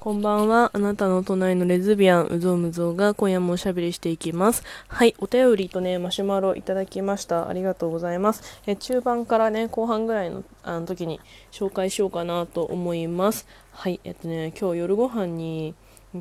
[0.00, 0.70] こんばんは。
[0.74, 4.62] あなたの隣のレズビアン、うぞうむぞうが今夜もおしゃべりしていきます。
[4.86, 5.16] はい。
[5.18, 7.48] お便りとね、マシュマロいただきました。
[7.48, 8.60] ありがとうございます。
[8.68, 13.48] え中盤からね、後半ぐらいのあの時に紹介しようかなと思います。
[13.72, 13.98] はい。
[14.04, 15.74] えっとね、今日夜ご飯に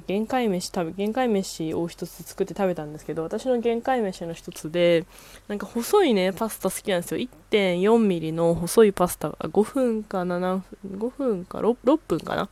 [0.06, 5.06] 限界飯食べ限界飯を一つ作って食べたんですけど私の限界飯の一つで
[5.48, 7.26] なんか細いねパスタ好きなんですよ。
[7.52, 12.50] 1.4ミリの細いパスタが5分か7分5分か 6, 6分かな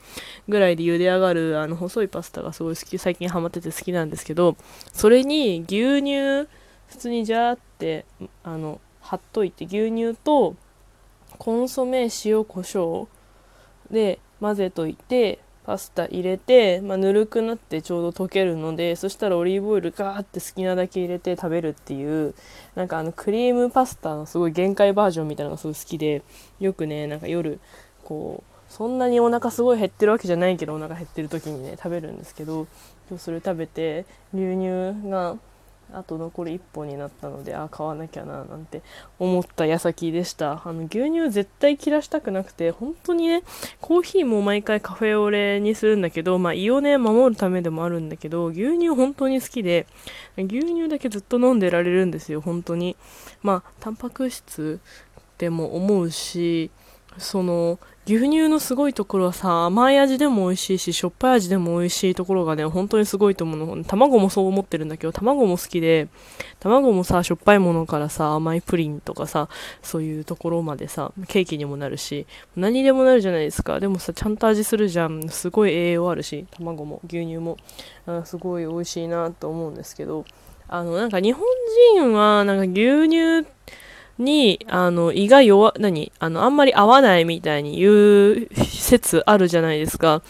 [0.48, 4.56] ぐらいで茹で上がるあの細いパスタがすごい好き最近ハマってて好きなんですけど
[4.93, 6.48] それに牛乳
[6.88, 8.06] 普通にジャーって
[8.43, 10.56] あの貼っといて牛乳と
[11.38, 13.07] コンソメ塩コショ
[13.92, 22.36] ウで混ぜといてパスタ入れて、まあ、ぬるくなってちょうど溶けるのでそしたらオリーブオイルガーって好きなだけ入れて食べるっていう
[22.75, 26.21] なんかあのクリームパスタのすごい限界バージョンみたいなのがすごい好きで
[26.59, 27.59] よくねなんか夜
[28.04, 32.67] こうそんなにお腹すごい減ってるわけじゃないけどお腹減ってる時にね食べるんですけど
[33.09, 35.38] 今日それ食べて牛乳が
[35.94, 38.81] あと残り1本になったのであ買わなきゃななんて
[39.19, 40.61] 思った矢先でした。
[40.66, 43.44] あの牛乳絶対切らしたくなくて本当にね
[43.81, 49.88] コーヒーも毎回カフェオレにするんだけど、まあ、胃をね守るためでもあるんだけど牛乳本当に好きで
[50.38, 52.95] 牛乳だけずっと飲んでられるんですよ本当に。
[53.41, 54.80] まあタンパク質
[55.38, 56.72] でも思うし
[57.17, 63.84] その牛乳のすごいところはさ甘い味でも美味しいししょっぱい味でも美味しいところがね本当にすごいと思うの。
[63.84, 66.08] 卵もそう思ってるんだけど卵も好きで
[66.59, 69.50] 卵もさしょっぱいものからさ甘いプリンとかさ
[69.81, 73.80] そういうところまでさケーキにもなるし何でもなるじゃないですか。
[73.80, 75.28] でもさちゃんと味するじゃん。
[75.30, 77.58] すごい栄養あるし卵も牛乳も。
[78.06, 80.25] あすごい美味しいなと思うんですけど。
[80.67, 81.44] あのなんか日本
[81.95, 83.55] 人はなんか牛乳って
[84.18, 86.12] に、あの、胃が弱、何？
[86.20, 90.22] あの、あんまり合わないみたいに言う説あるじゃないですか。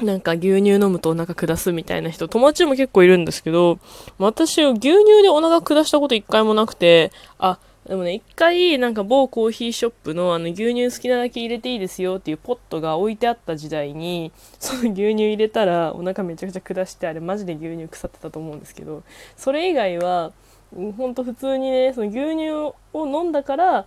[0.00, 3.78] なんか牛乳飲むとお腹下すみたいな人、友達も結構いるんですけど、
[4.18, 19.02] 私、牛乳でお腹下したこと一回もなくて、あ、でもね、一回、なんか某コーヒーショップのあの牛乳好きなだけ入れていいですよっていうポットが置いてあった時代に、その牛乳入れたらお腹めちゃくちゃ下して、あれマジで牛乳腐ってたと思うんですけど、
[19.36, 20.32] それ以外は、
[20.74, 23.86] ほんと普通にねその牛乳を飲んだから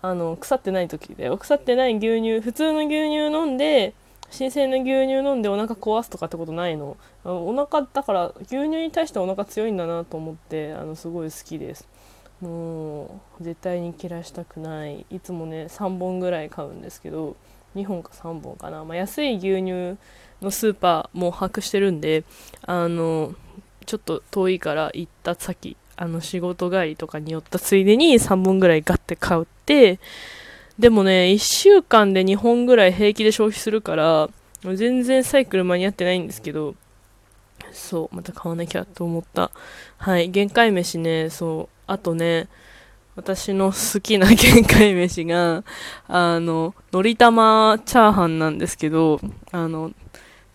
[0.00, 3.94] あの腐ってない時だよ腐ってない牛乳普通の牛乳飲んで
[4.30, 6.96] 新鮮な牛乳飲んでお腹壊すとかってことないの。
[7.24, 11.88] お腹だから牛乳に対してお腹強いんだなと思ってあのすごい好きです。
[12.40, 15.06] もう絶対に切らしたくない。
[15.10, 17.36] いつもね3本ぐらい買うんですけど
[17.74, 19.98] 2本か3本かな、まあ、安い牛乳
[20.42, 22.24] のスーパーも把握してるんで
[22.62, 23.34] あの
[23.86, 29.98] ちょっと遠いから行った先あの仕事帰りとかに寄ったついでに3本ぐらいガッて買って
[30.78, 34.30] でもね1週間で2本ぐらい平気で消費するから
[34.62, 36.76] 全然サイクル間に合ってないんですけど
[37.72, 39.50] そうまた買わなきゃと思った。
[39.98, 42.48] はい限界飯ねそうあとね
[43.16, 45.64] 私の好きな限界飯が
[46.06, 49.20] あののり玉チャーハンなんですけど
[49.50, 49.90] あの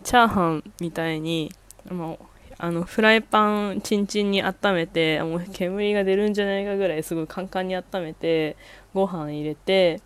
[0.02, 1.52] チャーハンみたいに
[1.90, 2.33] もう
[2.64, 8.56] あのフライパンチンチンに温めてもう煙が出るんじゃないかぐらいすごいカンカンに温めて
[8.94, 10.00] ご飯入れて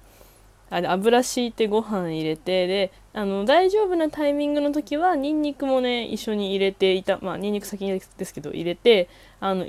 [0.69, 9.09] あれ油敷いてご飯入れてであの大丈夫なタイミングの時はニンニクもね一緒に入れていたまあニンニク先にですけど入れて
[9.39, 9.65] あの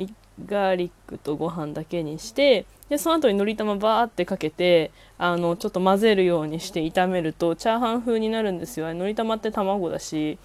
[0.48, 8.92] ガーリックとご飯だけにしてでその後にのり玉バーってかけてあのちょっと混ぜるようにして炒めるとチャーハン風になるんですよ。
[8.94, 10.40] のり玉って卵だし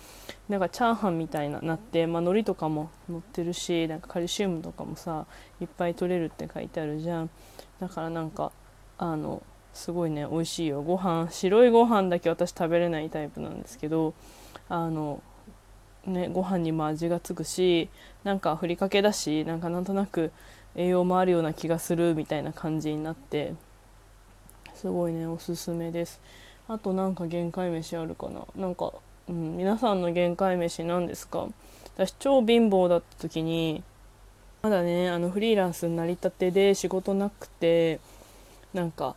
[0.48, 5.26] なんかチャーハンみたいななってまあ海苔とかも乗ってるしなんかカルシウムとかもさ
[5.60, 7.30] いっぱい取れるって書いてあるじゃん。
[7.80, 8.52] だからなんか
[8.98, 10.82] あのすごいね美味しいよ。
[10.82, 14.12] ご飯白いご飯だけ私食べれないタイプなんですけど
[14.68, 15.22] あの
[16.06, 17.88] ねご飯にも味がつくし
[18.22, 20.30] なんかふりかけだしなんかなんとなく
[20.76, 23.54] 栄養もあるような気がするみたいな感じになって
[24.74, 26.20] すごいねおすすめです。
[26.68, 28.40] あとなんか限界飯あるかな。
[28.56, 28.92] なんか、
[29.28, 31.46] うん、皆さんの限界飯何ですか？
[31.94, 33.82] 私超貧乏だった時に
[34.62, 38.00] まだねあのフリーランスになりたてで仕事なくて
[38.72, 39.14] なんか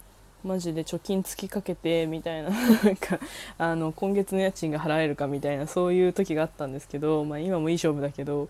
[0.48, 2.56] マジで貯金つきかけてみたいなな
[2.92, 3.20] んか
[3.58, 8.50] あの今月の家賃が払えるかみたいなそういう時があったんですけど、まあ、今もいい勝負だけど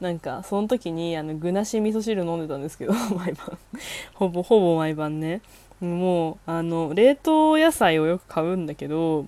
[0.00, 3.58] なんかその時にあの具なし味噌汁飲んでたんですけど 毎晩。
[4.14, 5.40] ほぼほぼ毎晩ね。
[5.80, 9.26] もうあの冷凍野菜をよく買うんだけど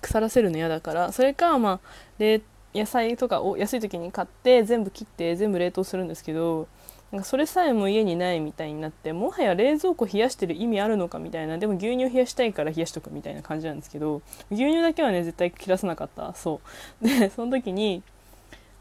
[0.00, 1.88] 腐らせるの嫌だからそれかまあ
[2.18, 2.42] 冷
[2.74, 6.68] 野菜とかを安い時に買って全部切って全部冷凍するんですけど
[7.12, 16.34] なんかそれさえも家にないみたいになってもはや冷蔵庫冷やしてる意味あるのかみたいなでも牛乳冷やしたいから冷やしとくみたいな感じなんですけど牛乳だけはね絶対切らさなかった。
[16.34, 16.60] そ
[17.00, 17.04] う。
[17.06, 18.02] でその時に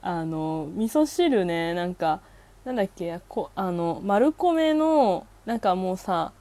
[0.01, 2.21] あの味噌汁ねなんか
[2.63, 6.31] なんだっけこあの丸米のなんかもうさ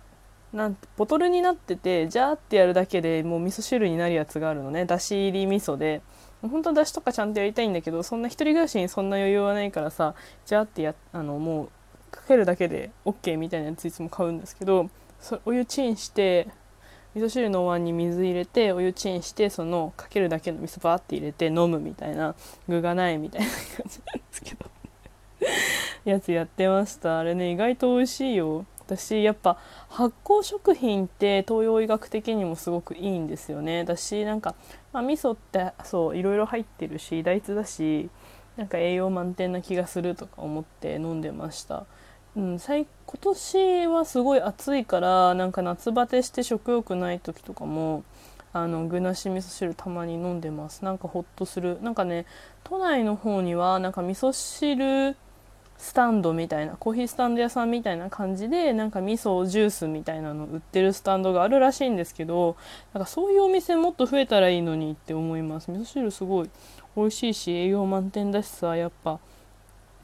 [0.54, 4.86] なんボトルになっててジャーってやるだけでもう味噌汁になるやつがあるのね。
[4.86, 6.00] だし入り味噌で。
[6.48, 10.14] 本当はだしとかちゃんとやりたいんだけどそんな一人暮らしにそんな余裕はないからさ
[10.46, 11.68] ジャーってやあのもう
[12.10, 14.88] かけるだけで OK みたいなやついつも買うんですけど
[15.20, 16.48] そお湯チンして
[17.14, 22.34] 味噌汁のお椀に水入れてお湯チンしてそのかけるだけの味噌バーって入れて飲むみたいな
[22.68, 24.74] 具がないみたいな感じなんですけど。
[26.04, 27.18] やつやってました。
[27.18, 28.66] あれね意外と美味しいよ。
[28.86, 29.58] 私やっぱ
[29.88, 33.80] 発酵食品って東洋医学的にもすごくいいんですよね。
[33.80, 34.54] 私なんか、
[34.92, 38.10] まあ、味噌ってそういろいろ入ってるし大豆だし
[38.56, 41.86] なんか栄養満点な気がするとか思って飲んでました。
[42.36, 42.86] うん、今
[43.20, 48.02] 年はすごい暑いからなんか夏バテして食欲ない時とかも
[48.52, 50.84] あの具なし味噌汁たまに飲んでます。
[50.84, 51.78] なんかほっとする。
[51.80, 52.26] なんかね
[52.64, 55.16] 都内の方にはなんか味噌汁
[55.76, 62.56] スタンドみたいなコーヒースタンド屋さんみたいな感じでなんか味噌ジュースみたいなの売ってるスタンドがあるらしいんですけど
[62.92, 65.70] なんかそういうお店もっと増えたらいいのにって思います。
[65.70, 66.50] 味噌汁すごい
[66.96, 69.18] 美味しいし栄養満点だしさやっぱ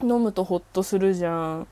[0.01, 1.67] 飲むとホッとするじゃん。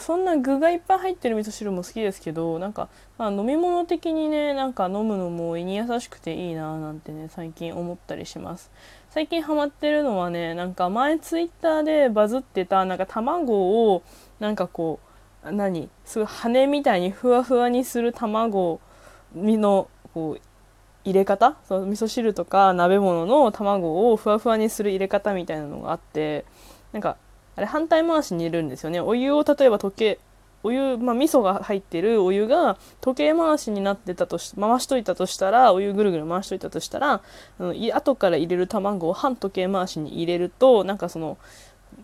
[0.00, 2.88] そんな具がいっぱい入ってる味噌汁も好きですけどなんか、
[3.18, 8.72] まあ、飲み物的にねなんか飲むのも胃に優しくていいななんてね最近思ったりします。
[9.16, 14.02] 最近ハマってるのはねなんか前ツイッターでバズってたなんか卵を
[14.40, 15.00] なんかこ
[15.42, 15.88] う何？
[16.04, 18.78] すごい羽みたいにふわふわにする卵
[19.32, 20.40] 身のこう
[21.02, 21.56] 入れ方？
[21.66, 26.44] その味噌汁とか鍋物の卵をふわふわにする入れ方みたいなのがあって
[26.92, 27.16] なんか
[27.56, 29.00] あれ反対回しに入れるんですよね。
[29.00, 30.18] お湯を例えば溶け
[30.66, 37.22] お湯、まあ、味噌が入ってるお湯が時計回しになってたとし回しといたとしたらお湯ぐるぐる回しといたとしたらあ
[37.58, 41.38] の後から入れる卵を反時計回しに入れるとなんかその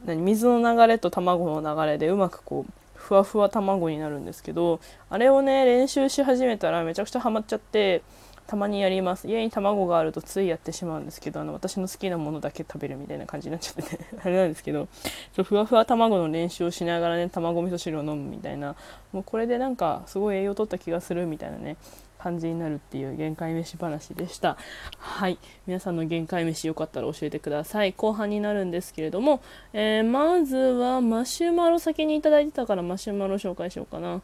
[0.06, 4.80] 何水の流れと卵の流れでうまくこうふわふわ卵になるんですけど
[5.10, 8.02] あれをね練習し始めたらめちゃくちゃハマっちゃって
[8.46, 9.28] たまにやります。
[9.28, 14.06] 家に卵があるとついやってしまうんですけどあの私の好きなものだけ食べるみたいな感じになっちゃってね。
[14.22, 14.88] あれなんですけど
[15.34, 18.76] そうふわふわ卵の練習をしながらね卵味噌汁を飲むみたいな。
[19.12, 21.76] もうこれでなんかすごい栄養取った気がするみたいなね
[22.22, 24.56] 感じになるっていう限界飯話でした。
[24.98, 25.38] はい。
[25.66, 27.92] 皆さんの限界飯よかったら教えてください。
[27.92, 29.40] 後半になるんですけれども、
[29.72, 34.22] えー、まずはマシュマロ先にいただいてたからマシュマロ紹介しようかな。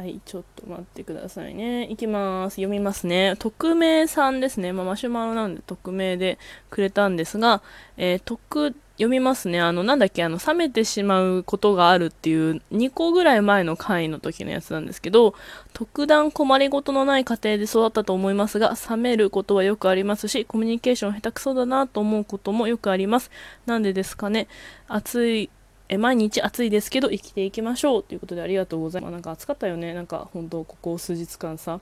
[0.00, 1.86] はい、ちょっと待ってくださいね。
[1.90, 2.54] いきます。
[2.54, 3.34] 読みますね。
[3.38, 4.72] 匿名さんですね。
[4.72, 6.38] まあ、マシュマロなんで匿名で
[6.70, 7.60] くれたんですが、
[7.98, 9.60] えー、読みますね。
[9.60, 15.34] あの、なんだっけ、あの、冷めてしまうことがあるっていう2個ぐらい前の回の時のやつなんですけど、
[15.74, 23.30] 特段困りごとのない家庭で育ったと思いますが、冷めることはよくありますし、コミュニケーション下手くそだなと思うこともよくあります。
[23.66, 24.48] なんでですかね。
[24.88, 25.50] 暑い
[25.92, 29.12] え毎日暑いですけど生きていきましょうということでありがとうございます。
[29.12, 29.92] なんか暑かったよね。
[29.92, 31.80] なんか本当ここ数日間さ。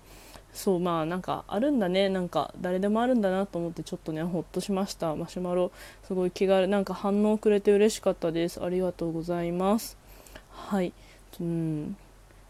[0.55, 2.09] そうまあなんかあるんだね。
[2.09, 5.15] なんか誰でもあるんだなと思ってちょっとねほっとしました。
[5.15, 5.71] マシュマロ。
[6.05, 6.67] すごい気軽。
[6.69, 8.65] なんか反応くれて嬉しかったです。
[8.65, 9.99] ありがとうございます。
[10.53, 10.95] はい。
[11.39, 11.95] うん。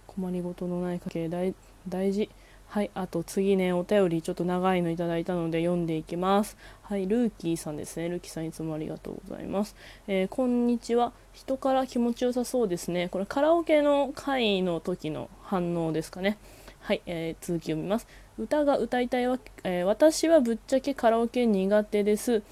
[0.07, 1.29] 困りごとのない家計。
[1.29, 1.57] 大
[1.89, 2.31] 大事。
[2.69, 6.59] はい、あと次ね、お便りちょっと長いのいただいたので読んでいきます。
[6.83, 8.11] はい、ルーキーさんですね。
[8.11, 9.75] ルーキーさんいつもありがとうございます。
[10.07, 11.15] えー、こんにちは。
[11.33, 13.09] 人から気持ちよさそうですね。
[13.09, 16.37] これカラオケの会の時の反応ですかね。
[16.81, 18.07] はい、えー、続き読みます。
[18.39, 22.43] 歌が歌いたいわけ、えー、私はぶっちゃけカラオケ苦手です。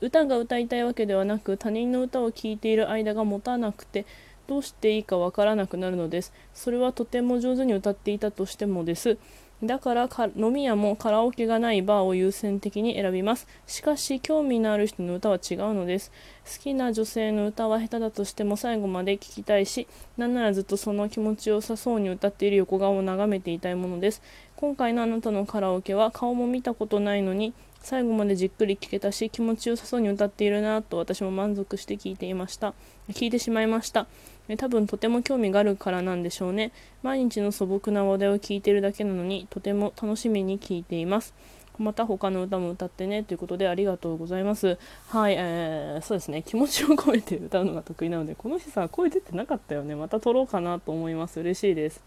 [0.00, 4.06] 歌が歌いたいわけではなく、他人の歌を聴いている間が持たなくて、
[4.46, 6.32] どうしていいかわからなくなるのです。
[6.54, 9.18] それはとても上手に歌っていたとしてもです。
[9.62, 13.48] だから飲み屋もカラオケがないバーを優先的に選びます。
[13.66, 16.12] しかし、興味のある人の歌は違うのです。
[16.44, 24.22] 好きな女性の歌は下手だとしても最後まで聴きたいし、なんならずっとその気持ちよさそうに歌っている横顔を眺めていたいものです。
[24.54, 32.74] 今回のあなたのカラオケは顔も見たことないのに、最後までじっくり聴けたし、気持ちよさそうに歌っているなと私も満足して聞いていました。
[33.10, 34.06] 聞いてしまいました。
[34.48, 36.72] え多分とても興味があるからなんでしょうね。
[37.02, 41.34] 毎日の素朴な話題を聞いているだけなのに、とても楽しみに聞いています。
[41.78, 44.78] また他の歌も歌ってねということでありがとうございます。
[45.08, 49.94] はい、えー、そうですね、気持ちを込めて歌うのが得意なので、この日さ、声出てなかったよね。
[49.94, 51.40] また撮ろうかなと思います。
[51.40, 52.02] 嬉しいです。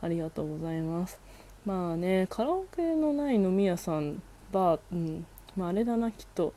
[0.00, 1.20] ありがとうございます。
[1.66, 6.54] まあね、カラオケのない飲み屋さん、バー、うん、まああれだな、きっと。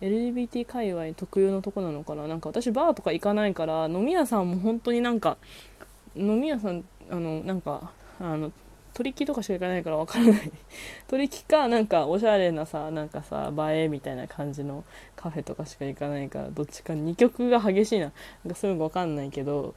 [0.00, 2.26] LGBT 界隈特有のとこなのかな？
[2.26, 5.38] なんか私バーとか行かないから飲み屋さんも本当になんか
[6.14, 8.52] 飲み屋さんあのなんかあの
[8.94, 10.52] 取り木とかしか行かないから分からない。
[11.08, 14.84] 取り木かなんかおしゃれなさなんかさ映えみたいな感じの
[15.16, 16.94] カフェとかしか行かないからどっちか。
[16.94, 18.12] 2曲が激しいな。
[18.44, 19.74] なんかそういうの分かんないけど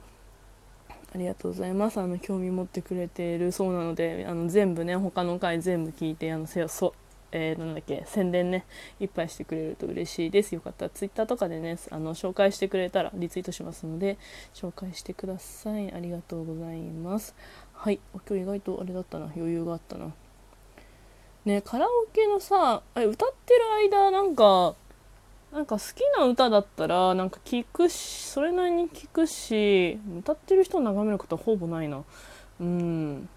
[1.13, 1.99] ありがとうございます。
[1.99, 6.93] あの興味持ってくれているそうなのであの全部ね他の回全部聞いてあのせそ
[7.31, 8.65] えー、なんだっけ宣伝ね
[9.00, 10.55] いっぱいしてくれると嬉しいです。
[10.55, 14.17] よかったら Twitter とかでねあの紹介してくれたらリツイートしますので
[14.53, 15.93] 紹介してください。
[15.93, 17.36] ありがとうございます。
[17.74, 18.00] はい。
[18.13, 19.31] 今日意外とあれだったな。
[19.36, 20.13] 余裕があったな。
[21.45, 24.75] ねカラオケのさあれ歌ってる間なんか
[25.51, 32.03] なんか好きな歌だったらなんか聞くしそれなりに聞くし歌ってる人を眺めることはほぼないな。
[32.59, 33.29] うん。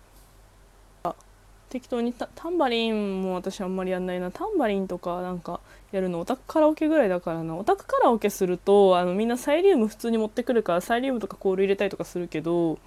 [1.72, 4.30] 適当にタンバリンも私あんまりやんないな。
[4.30, 5.60] タンバリンとかなんか
[5.90, 7.56] やるのオタクカラオケぐらいだからな。
[7.56, 12.78] オタクカラオケするとあのみんなサイリウム普通に持ってくるからサイリウムとかコール入れたりとかするけど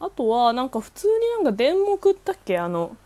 [0.00, 2.58] あとはなんか普通になんか電目だっけ？
[2.58, 2.96] あの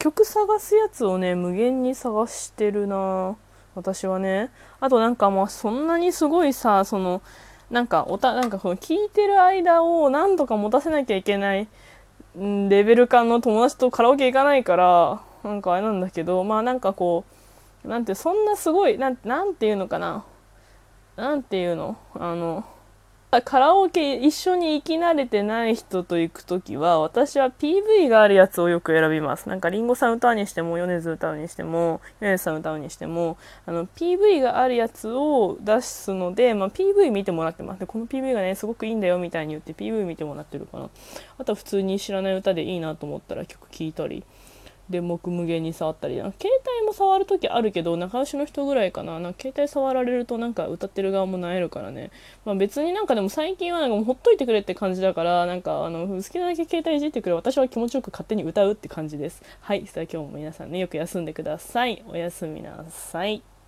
[0.00, 3.36] 曲探すやつをね無限に探してるな
[3.76, 4.50] 私はね。
[4.80, 7.22] あとなんかまあそんなにすごいさその
[7.70, 11.68] なんかおたなんかこの聞いてる間を何とか持たせなきゃいけない
[12.36, 17.24] レベル感の友達とカラオケ行かないからなんかあれなんだけどまあなんかこ
[17.84, 20.24] うなんてそんなすごいなんなんていうのかな。
[21.16, 21.96] なんていうの？
[22.14, 22.64] あの
[23.42, 29.48] カラオケ一緒に行き慣れてない人と行く時は私は PV があるやつをよく選びます。
[29.48, 33.36] なんかりんごさん歌うにしても米津歌うにしても米津さん歌うにしても
[33.66, 37.80] あの PV があるやつを出すので、まあ、PV 見てもらってます。
[37.80, 40.90] でこの PV がねすごくいいんだよみたいに言って PV 見てもらってるかな。
[41.38, 44.22] あとは普通に知らない歌でいいなと思ったら曲聴いたり。
[44.90, 49.18] で木無限に触ったり携帯も触る時あるけど仲良しの人ぐらいかな。
[49.18, 52.10] なんか携帯触られるとなんか歌ってる側もなえるからね、
[52.44, 57.34] まあ、別になんかでも最近はなんかもうほっといてくれって感じだからなんかあの好きなだけ携帯いじってくれ。
[57.34, 59.42] 私は気持ちよく勝手に歌うって感じです。
[59.60, 59.86] はい。
[59.86, 62.04] それでは今日も皆さんねよく休んでください。
[62.08, 63.53] おやすみなさい。